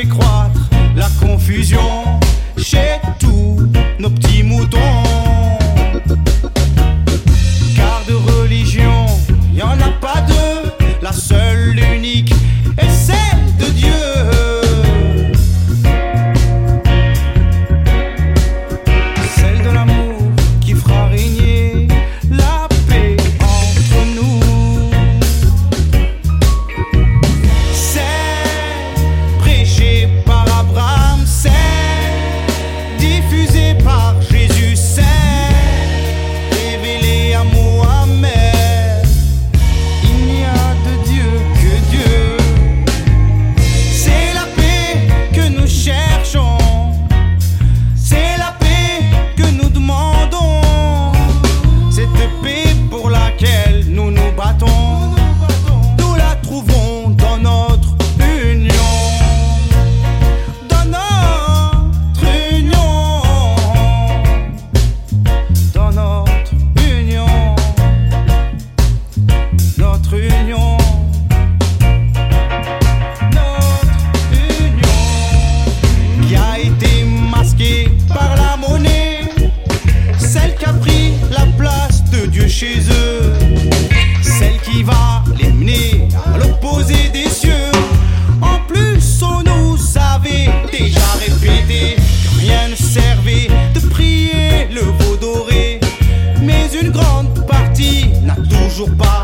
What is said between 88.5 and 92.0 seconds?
plus, on nous avait déjà répété